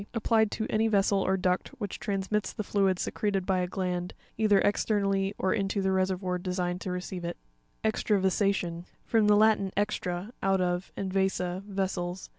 —Applied 0.15 0.49
to 0.49 0.65
any 0.67 0.87
vessel 0.87 1.19
or 1.21 1.37
duct 1.37 1.67
which 1.79 1.99
transmits 1.99 2.51
the 2.51 2.63
fluid 2.63 2.97
secreted 2.97 3.45
by 3.45 3.59
a 3.59 3.67
gland, 3.67 4.15
either 4.35 4.59
exter. 4.65 4.99
nally 4.99 5.35
or 5.37 5.53
into 5.53 5.79
the 5.79 5.89
reseryoir 5.91 6.41
designed 6.41 6.81
to 6.81 6.89
receive 6.89 7.23
it. 7.23 7.37
Exrravasa'tion.—From 7.83 9.27
the 9.27 9.35
Latin, 9.35 9.71
extra, 9.77 10.33
out 10.41 10.59
of, 10.59 10.91
and 10.97 11.13
vasa, 11.13 11.61
vessels. 11.67 12.29